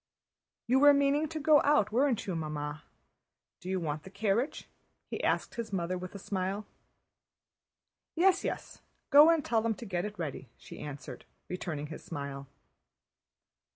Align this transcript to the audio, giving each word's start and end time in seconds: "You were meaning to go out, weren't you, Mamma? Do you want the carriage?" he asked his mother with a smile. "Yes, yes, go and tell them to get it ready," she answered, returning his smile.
"You 0.65 0.79
were 0.79 0.95
meaning 0.95 1.27
to 1.27 1.39
go 1.39 1.61
out, 1.61 1.91
weren't 1.91 2.25
you, 2.25 2.35
Mamma? 2.35 2.81
Do 3.59 3.69
you 3.69 3.79
want 3.79 4.01
the 4.01 4.09
carriage?" 4.09 4.67
he 5.11 5.23
asked 5.23 5.53
his 5.53 5.71
mother 5.71 5.95
with 5.95 6.15
a 6.15 6.17
smile. 6.17 6.65
"Yes, 8.15 8.43
yes, 8.43 8.81
go 9.11 9.29
and 9.29 9.45
tell 9.45 9.61
them 9.61 9.75
to 9.75 9.85
get 9.85 10.05
it 10.05 10.17
ready," 10.17 10.49
she 10.57 10.79
answered, 10.79 11.25
returning 11.47 11.85
his 11.93 12.03
smile. 12.03 12.47